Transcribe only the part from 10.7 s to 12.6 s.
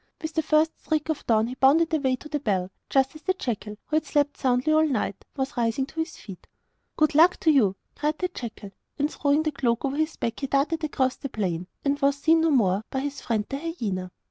away across the plain, and was seen no